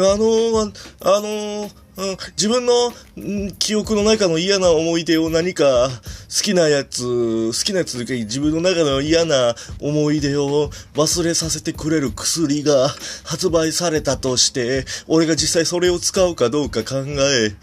[0.00, 12.88] あのあのうん、自分の、ん、記憶の中の嫌な思い出を何か好きなやつ、好きなやつというか自分の中の嫌な思い出を忘れさせてくれる薬が
[13.24, 17.54] 発売されたとして、俺が実際それを使うかどうか考え、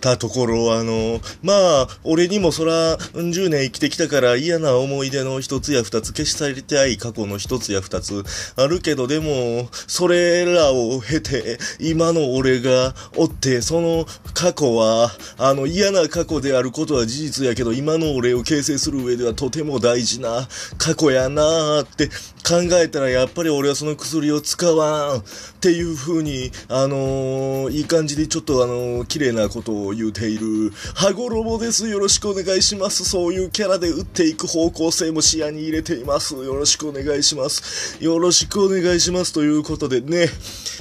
[0.00, 1.52] たところ、あの、ま
[1.82, 8.24] あ、俺にもそら、10年生きてきたから嫌な思い出の一つや二つ消し去りたい過去の一つや二つ
[8.56, 20.48] あるけど、でも、それらを経て、今の俺がおって、その過去は、あの、嫌な過去であることは事実やけど、今の俺を形成する上ではとても大事な
[20.78, 25.22] 過去やなーって考えたら、やっぱり俺はその薬を使わんっ
[25.60, 31.88] ていう風に、あのー、いい感じでちょっとあのー、綺麗なことを言うている、羽衣です。
[31.88, 33.04] よろしくお願いします。
[33.04, 36.34] そういうキャラで打っていく方向性も視野に入れています。
[36.34, 38.02] よろしくお願いします。
[38.02, 39.32] よろしくお願いします。
[39.32, 40.28] ということでね、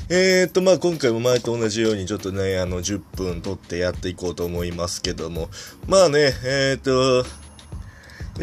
[0.10, 5.50] えー、っと、まあ今回も前と同じようにちょっとね、あの、10分撮ってやっていこうと思いますけども、
[5.88, 7.26] まあね、えー、っと、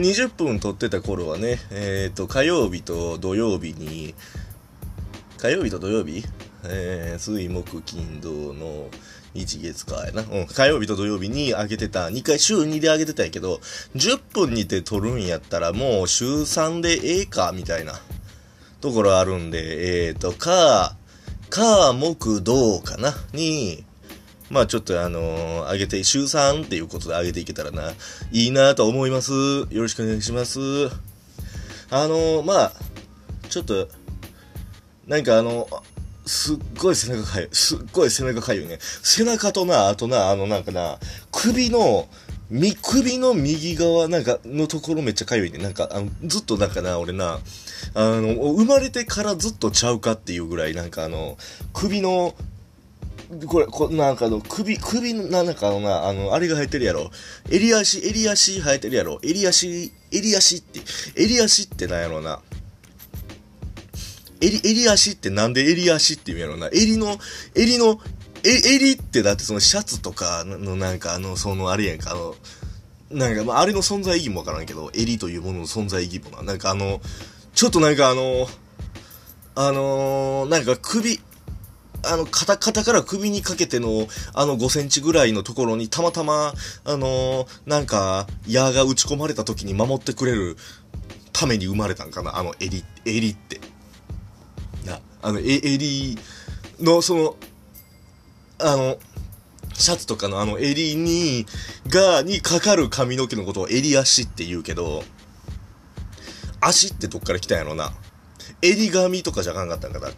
[0.01, 4.15] 20分撮ってた頃はね、えっ、と、火曜日と土曜日に、
[5.39, 6.25] 火曜日と土曜日？
[6.69, 8.89] えー、水木金土の
[9.37, 10.23] 日月かやな。
[10.23, 13.61] うん、火曜日と土曜日に上げてた、2回週2で上げてたんやけど、
[13.95, 17.95] 10分にて撮るんやったらもう週3でええか、みたいな
[18.81, 20.97] ところあるんで、えっ、ー、と、か、
[21.51, 23.85] か、木、土かな、に、
[24.51, 27.93] まあちょっとあのー、上げて、週3っていうことで上げていけたらな、
[28.33, 29.33] いいなと思います。
[29.33, 30.61] よろしくお願いします。
[31.91, 32.73] あのー、まあ
[33.49, 33.89] ちょっと、
[35.07, 35.69] なんかあの、
[36.27, 37.49] すっごい背中かゆい。
[37.53, 38.79] すっごい背中かゆいね。
[38.81, 40.99] 背中とな、あとな、あのなんかな、
[41.31, 42.09] 首の、
[42.51, 45.59] み、首の右側なんかのところめっちゃかゆいね。
[45.59, 47.39] なんか、あの、ずっとなんかな、俺な、
[47.95, 51.39] あの、生まれてからずっとちゃうかっていうぐらい、なんかあの、
[51.73, 52.35] 首の、
[53.47, 57.11] これ、こなんかの、首、首の、なんかのな、あの、あれが生えてるやろ。
[57.51, 59.19] 襟足、襟足生えてるやろ。
[59.23, 60.81] 襟足、襟足って、
[61.17, 62.41] 襟足ってなんやろな。
[64.41, 66.69] 襟、襟足ってなんで襟足って言うんやろうな。
[66.73, 67.19] 襟の、
[67.55, 68.01] 襟の、
[68.45, 72.35] え、襟ってだってそのシャツとかのなんかあの、そのあれやんか、あの、
[73.11, 76.43] なんかまああれの存在意義もわからんけど、襟というものの存在意義もな。
[76.43, 77.01] なんかあの、
[77.55, 78.47] ちょっとなんかあの、
[79.55, 81.19] あのー、なんか首、
[82.05, 86.53] あの、肩、肩から首にかけての、あの5センチぐらいのところにたまたま、
[86.85, 90.57] あのー、なんか、矢が打ち込まれた時に守ってくれる
[91.33, 93.61] ために生まれたんかな、あの襟、襟って。
[95.23, 96.19] あの、え、襟
[96.81, 97.37] の、その、
[98.59, 98.99] あの、
[99.75, 101.47] シャツとかのあの襟に、
[101.89, 105.05] が、にかかる髪の毛のことを襟足って言うけど、
[106.61, 107.93] 足ってどっから来たんやろな。
[108.63, 110.09] 襟髪とかじゃあかんかったんかな。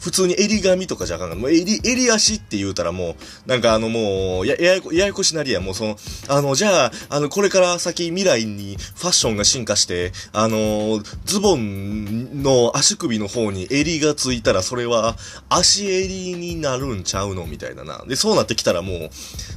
[0.00, 1.40] 普通に襟髪とかじゃあかんかった。
[1.40, 3.16] もう襟、襟足って言うたらも
[3.46, 5.96] う、なんかあのもう、や、ややこ、ややこしなりや、もうその、
[6.28, 15.16] あの、じゃあ、あの、これから先未来にファッションが進化して、あの、ズボンの足首の方に襟がついたら、それは
[15.48, 17.46] 足襟になるんちゃうの？
[17.46, 18.04] みたいなな。
[18.06, 19.10] で、そうなってきたらもう、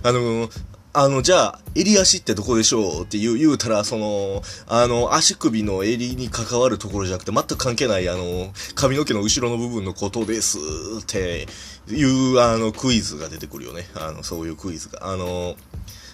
[0.03, 0.49] あの、
[0.97, 10.57] あの、じゃあ、襟足ってどこでしょうって言う、言うたら、その、あの、足首の襟に関わるところじゃなくて、全く関係ない、あの、髪の毛の後ろの部分のことです
[11.01, 11.47] って
[11.89, 13.89] いう、あの、クイズが出てくるよね。
[13.95, 15.11] あの、そういうクイズが。
[15.11, 15.57] あの、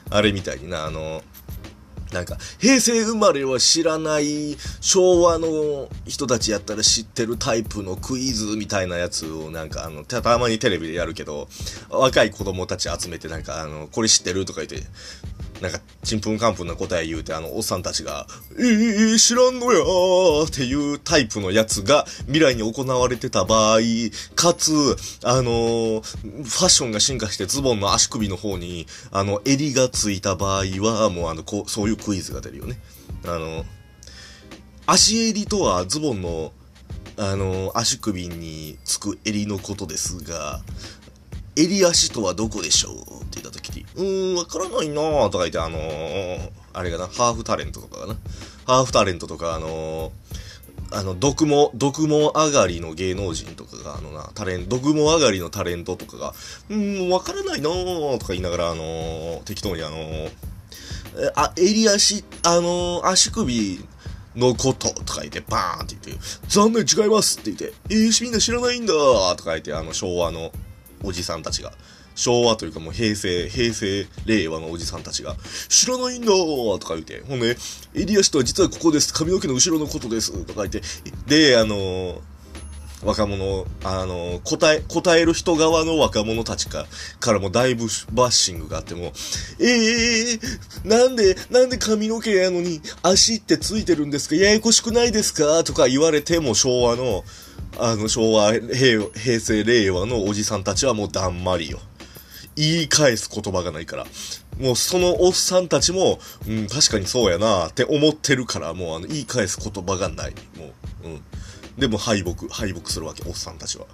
[0.10, 1.22] あれみたいにな、あの、
[2.12, 11.48] なんか、平成生まれは知らない昭和の人たちやったら知ってるタイプのクイズみたいなやつをなんかあの、たまにテレビでやるけど、
[11.90, 14.88] 若い子供たち集めてなんかあの、これ知ってるとか言って、
[15.62, 18.26] なんか、ちんぷんかんぷんな答え言うて、あの、おっさんたちが、
[18.58, 23.80] えー、知らんのやーっていうタイプのやつが未来に行われてた場合、
[24.36, 24.72] かつ、
[25.24, 32.80] あのー、ファッションが進化してズボンの足首の方に、あの、襟がついた場合は、もうあの、こう、そういうクイズが出るよね。
[33.26, 33.64] あの、
[34.88, 36.54] 足襟とはズボンの、
[37.18, 40.64] あの、足首につく襟のことですが、
[41.62, 42.94] 襟足とはどこでしょう？
[42.94, 48.16] って言った時に、うーん、わからないなーとか言って、あのー、あれがな、ハーフタレントとかがな、
[48.66, 50.12] ハーフタレントとか、あのー、
[50.94, 56.34] あの、毒も、毒も上がりの芸能人とかが、あのな、タレント、毒も上がりのタレントとかが、
[56.70, 60.32] うーん、わからないなーとか言いながら、あのー、適当にあのー、
[61.36, 63.84] あ、襟足、あの足首
[64.36, 68.94] のこととか言って、バーンって言って、残念違いますって言って、えー、みんな知らないんだ
[69.36, 70.52] とか言って、あの、昭和の、
[71.04, 71.74] おじさんたちが、
[72.14, 75.36] 昭和というかもう平成、平成、令和のおじさんたちが、
[75.70, 77.58] 知らないんだーとか言って、ほんで、
[77.94, 79.14] 襟足とは実はここです。
[79.14, 80.32] 髪の毛の後ろのことです。
[80.46, 80.82] とか言って、
[81.28, 82.20] で、あのー、
[83.04, 86.86] 若者、あの、答え、答える人側の若者たちか、
[87.20, 89.12] からもだいぶバッシングがあっても、
[89.60, 94.36] ええー、なんで、なんで髪の毛やのに足ってついてるんですか？
[94.36, 95.64] ややこしくないですか？
[95.64, 97.24] とか言われても昭和の、
[97.78, 101.80] あの、昭和、平、平成、令和のおじさんたちはもうだんまりよ。
[102.56, 104.06] 言い返す言葉がないから。
[104.60, 110.34] もうそのおっさんたちも、うん、確かにそうやなって思ってるから、もうあの、言い返す言葉がない。
[110.58, 110.72] も
[111.04, 111.22] う、うん。
[111.78, 113.86] でも敗北、敗北するわけ、おっさんたちは。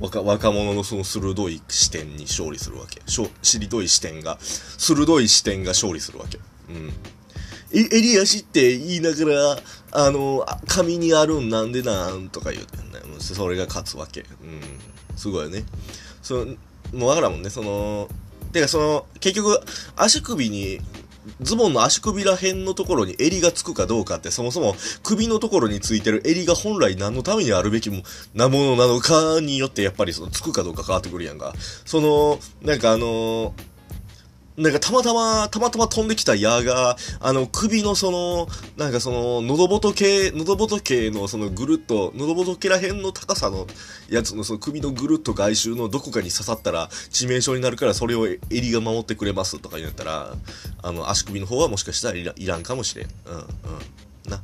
[0.00, 3.00] 若、若者のその鋭い視点に勝利するわけ。
[3.06, 6.38] 鋭い視点が、鋭い視点が勝利するわけ。
[6.68, 6.92] うん。
[7.72, 9.58] え、襟足って言いながら、
[9.92, 13.00] あの、髪にあるんなんでなんとか言うてんね。
[13.18, 14.20] それが勝つわけ。
[14.20, 14.60] うん。
[15.16, 15.64] すごいね。
[16.22, 16.46] その、
[16.92, 18.08] もうわからんもんね、その、
[18.52, 19.60] てかその、結局、
[19.96, 20.80] 足首に、
[21.42, 28.02] ズボンの足首ら辺のところに襟がつくかどうかって、そもそも首のところについてる襟が本来何のためにあるべきも
[28.34, 31.54] なものなのかによってやっぱりそのつくかどうか変わってくるやんか。
[31.84, 33.52] その、なんかあのー
[34.60, 38.46] なんかたまたま、たまたま飛んできた矢が、あの、首のその、
[38.76, 43.66] なんかその、喉仏、喉仏のそのぐるっと、喉仏ら辺の高さの
[44.10, 50.34] やつのその首のぐるっと外周のどこかに刺さったら致命傷になるからそれを襟が守ってくれますとか言ったら、
[50.82, 53.06] あの、足首の方はもしかしたらいらいらんかもしれん。
[53.06, 53.44] うん、うん。
[54.30, 54.36] な。
[54.36, 54.40] ち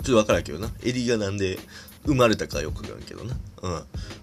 [0.00, 0.68] ょっとわからんけどな。
[0.82, 1.60] 襟がなんで、
[2.08, 3.36] 生まれたかよく言わんけどな。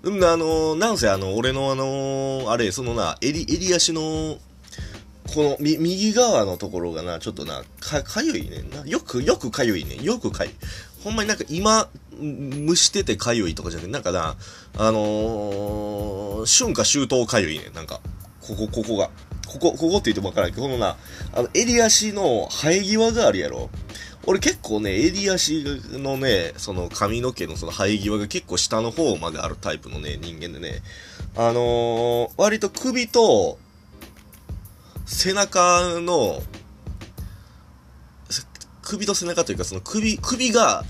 [0.04, 0.16] うん。
[0.18, 4.40] うん、あのー、なんせあの、俺のあのー、あれ、そのな、襟、襟足の、こ
[5.44, 8.86] の、み、右側のところがな、ちょっとな、か、かゆいねんな。
[8.86, 10.04] よく、よくかゆいねん。
[10.04, 10.54] よくかゆい。
[11.04, 11.88] ほんまになんか今、
[12.20, 14.36] 蒸しててかゆいとかじゃなくて、なんかな、
[14.78, 17.74] あのー、春夏秋冬かゆいねん。
[17.74, 18.02] なんか、
[18.42, 19.12] ここ、ここが。
[19.48, 20.98] ここ、ここって言ってもわからんけど、このな、
[21.34, 23.70] あの、襟足の生え際があるやろ。
[24.28, 30.82] 俺結構ね、襟足のね、その髪の毛のその生え際が結構下の方まであるタイプのね、人間でね、
[31.36, 33.60] あのー、割と首と
[35.06, 36.42] 背中の、
[38.82, 40.84] 首と背中というかその首、首が、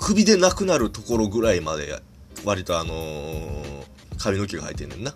[0.00, 2.00] 首でなくなるところぐらいまで、
[2.44, 3.84] 割とあのー、
[4.18, 5.14] 髪の毛が生えてんねんな。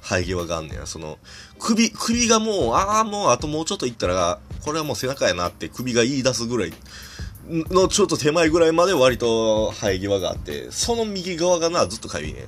[0.00, 0.86] 生え際があんねや。
[0.86, 1.18] その、
[1.58, 6.72] 首、首がもう、ああ、もうあともうちょっと行ったら、これはもう背中やなって首が言い出すぐらい
[7.48, 12.46] のちょっと手前ぐらいまで割と生え際があって、その右側がな、ずっと痒いね。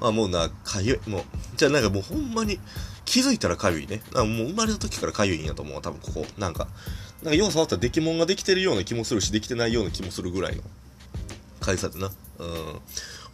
[0.00, 1.10] あ、もうな、痒い。
[1.10, 1.22] もう、
[1.56, 2.58] じゃあなんかもうほんまに
[3.04, 4.02] 気づいたら痒いね。
[4.14, 5.82] あもう生まれた時から痒いんやと思う。
[5.82, 6.26] 多分ここ。
[6.38, 6.68] なんか、
[7.22, 10.62] なんか要触ったら出来物ができてるような気もするし、できてないような気もするぐらいの
[11.60, 12.10] 痒さでな。
[12.38, 12.80] うん。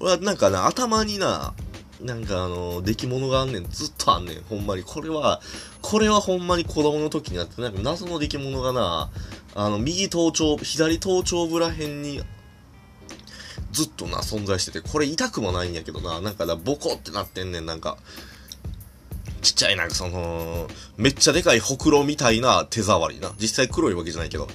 [0.01, 1.55] 俺はなんかな、頭にな、
[2.01, 3.71] なんかあの、出来物があんねん。
[3.71, 4.43] ずっとあんねん。
[4.43, 4.83] ほんまに。
[4.83, 5.41] これは、
[5.89, 9.09] これはほんまに子供の時になって、なんか謎の出来物がな、
[9.55, 12.23] あの、右頭頂、左頭頂部ら辺に、
[13.71, 17.99] ずっとな、存在してて、これ痛くもないんやけどな、なんかな、ボコってなってんねん、なんか。
[19.43, 20.67] ちっちゃいなんかその、
[20.97, 23.33] めっちゃでかいほくろみたいな手触りな。
[23.39, 24.49] 実際黒いわけじゃないけど、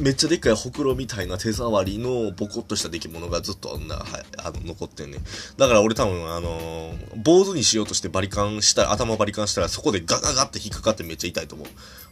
[0.00, 4.06] めっちゃでっかいほくろみたいな手触りのボコッとした出来物がずっとな、はい、
[4.38, 5.18] あの、残ってんね。
[5.56, 11.68] だから俺多分あのー、坊主にしようとしてバリカンしたら、頭バリカンしたらそこでガガガって引っかかってめっちゃ痛いと思う。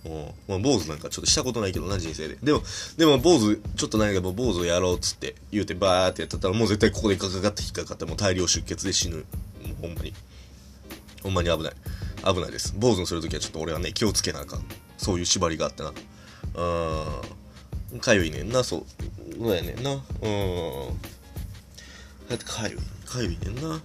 [0.08, 0.32] う。
[0.48, 2.38] まあ、坊主なんかちょっとしたことないけどな、人生で。
[2.42, 2.62] でも、
[2.96, 9.24] でも坊主、ちょっとないけど、坊主やろうっつって言うてバーってやってたらもう絶対ここでガガガって引っかかってもう大量出血で死ぬ。
[9.80, 10.14] ほんまに。
[11.22, 11.72] ほんまに危ない。
[12.24, 12.74] 危ないです。
[12.76, 14.64] 坊主にするときはちょっと俺はね、気をつけなあかん。
[14.98, 15.92] そういう縛りがあってな。
[16.54, 17.06] うん。
[18.00, 18.84] かゆいねんな、そう。
[19.38, 19.92] そうやねんな。
[19.92, 20.00] うん。
[22.28, 22.78] だってかゆい。
[23.06, 23.80] かゆいねんな。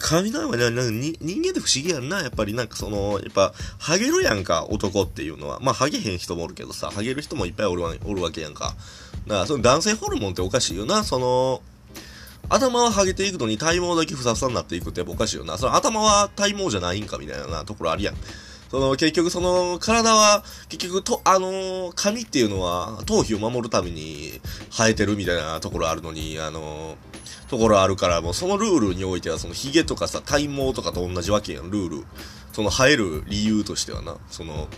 [0.00, 2.20] 雷はね、なんかに人間って不思議やんな。
[2.20, 5.60] やっぱりなんかその、やっぱ、ハゲるやんか、男っていうのは。
[5.60, 8.74] まあ、ハゲへん人もおるけどさ、ハゲる人もいっぱいおるわおるわけやんか。
[9.26, 11.04] だから、その男性ホルモンっておかしいよな。
[11.04, 11.62] その、
[12.48, 15.58] 頭はハゲていくのに体毛だけふさふさになっていくってやっぱおかしいよな。
[15.58, 18.14] その頭は体毛じゃないんかみたいなところあるやん。
[18.70, 32.04] その、結局その、体は、結局と、あのー、髪っていうのは、頭皮を守るために生えてるみたいなところあるのに、あのー、ところあるから、もうそのルールにおいては、その髭とかさ、体毛とかと同じわけやん、ルール。
[32.52, 34.68] その生える理由としてはな、その、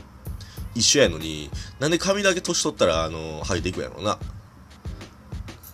[0.74, 4.18] 一緒やのに、なんで髪だけ年取ったら、あのー、生えていくやろうな。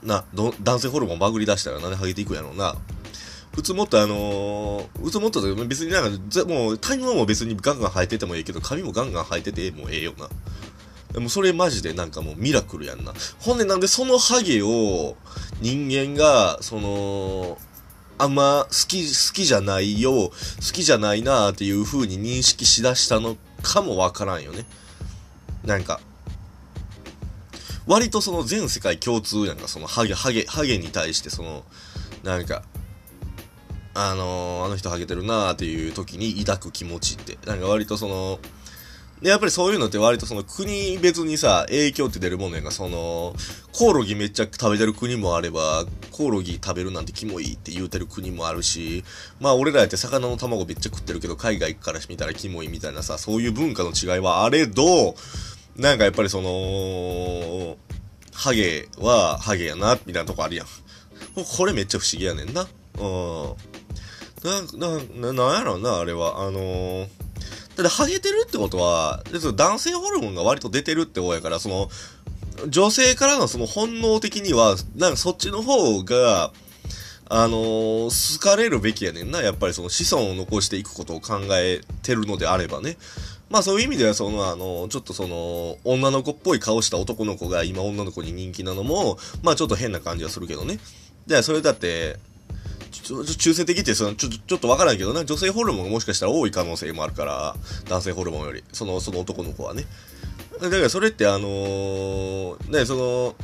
[0.05, 2.77] な、男性ホルモンバグり出したらなんで生えていくやろうな。
[3.55, 10.29] 普通もっとあのー、普通もっと別になんか、もう、タイムも別にガンガン生えててもいいけど、髪もガンガン生えててもええよな。
[11.13, 13.15] でもそれマジでなんかもうミラクルやんな。
[13.39, 15.17] ほんでなんでそのハゲを
[15.61, 17.59] 人間が、その、
[18.19, 20.33] あんま好き、好きじゃないよ、好
[20.73, 24.67] きじゃないなーっていう風に認識しだしたのかもわからんよね。
[25.65, 26.01] なんか、
[27.87, 31.65] 割とその全世界共通やんか、そのハゲ、ハゲ、ハゲに対してその、
[32.25, 32.65] なんか、
[33.95, 38.41] あのー、あの人ハゲてるなーっていう時に抱く気持ちって、なんか割とその、
[39.23, 43.35] で、やっぱりそういうのって割とその国別にさ、影響って出るもんねんが、その、
[43.73, 49.05] コオロギめっちゃ食べてる国もあれば、コオロギ食べるなんてキモいって言うてる国もあるし、
[49.41, 55.15] まあ俺らやって魚の卵めっちゃ食ってるけど、海外から見たらキモいみたいなさ、そういう文化の違いはあれど、
[55.77, 57.79] なんかやっぱりその、
[58.33, 60.67] ハゲはハゲやな、みたいなとこあるやん。
[61.57, 62.67] これめっちゃ不思議やねんな。
[62.99, 63.74] うん。
[64.45, 64.61] な、
[65.23, 66.43] な、なんやろな、あれは。
[66.43, 67.09] あのー、
[67.77, 69.25] だってハゲてるってことは、
[69.57, 71.89] 男性ホルモンが割と出てるって方やから、その、
[72.69, 76.53] 女性からのその本能的には、なんかそっちの方が、
[77.27, 79.41] あのー、好かれるべきやねんな。
[79.41, 82.99] やっぱりその子孫を残していくことを考えてるのであればね。
[83.49, 90.79] まあそういう意味では、その、あの、ちょっとその、女の子っぽい顔した男の子が今女の子に人気なのも、まあちょっと変な感じはするけどね。
[91.27, 92.19] で、それだって、
[93.05, 97.55] ちょ中性的ってそのちょちょっとわからんけどな、女性ホルモンがもしかしたら多い可能性もあるから、
[97.89, 99.85] 男性ホルモンより、その、その男の子はね。
[100.61, 103.35] だからそれってあのー、ね、その、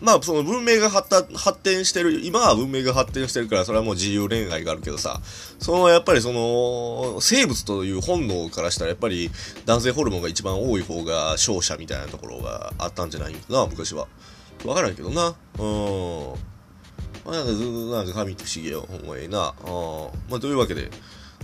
[0.00, 5.20] まあ、その文明が発発展してる、今は文明が発展してるから、それはもう自由恋愛があるけどさ、
[5.58, 9.30] その、やっぱりその、生物という本能からしたら、やっぱり
[9.66, 14.06] 男性ホルモンが一番多い方が勝者みたいなところがあったんじゃないかな、昔は。
[14.64, 15.34] わからんけどな。
[15.58, 16.49] うん。
[17.24, 18.86] まあ、なんかずっとなんか神って不思議よ。
[18.88, 19.54] ほんまにな。
[19.64, 19.70] うん。
[20.30, 20.90] まあ、というわけで、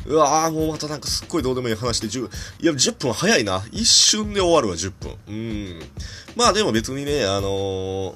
[0.06, 2.28] うわぁ、もうまたなんかすっごいどうでもいい話で10、
[2.62, 3.64] いや、10分早いな。
[3.72, 5.16] 一瞬で終わるわ、10分。
[5.28, 5.80] うん。
[6.36, 8.14] まあでも別にね、あのー、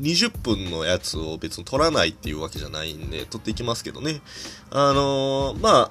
[0.00, 4.20] 20分のやつを別に取らないっていうわけじゃないんで、取っていきますけどね。
[4.70, 5.90] あのー、ま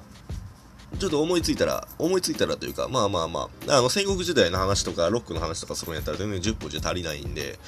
[0.98, 7.58] ちょっと思いついたら、思いついたらというか、まあまあまあ、あの、戦国時代の話とか、ロックの話とかするんやったら全然10分じゃ足りないんで、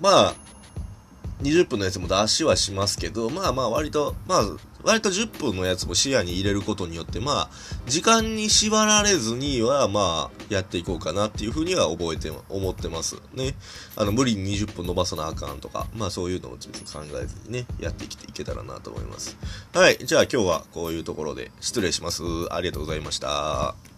[0.00, 0.34] まあ、
[1.42, 4.42] 20分のやつも出しはしますけど、まあまあ割と、まあ、
[4.84, 7.50] 割と10分のやつも視野に入れることによって、まあ、
[7.86, 13.54] 時間に縛られずには、まあ、やっていこうかなっていうふうには覚えて、思ってますね。
[13.96, 19.36] あの、無理に20分伸ばさなあかんとか、まあそういうのをちょっと考えずにね、やってきていけたらなと思います。
[19.72, 19.98] はい。
[19.98, 22.22] じゃあ今日はこういうところで失礼します。
[22.50, 23.93] ありがとうございました。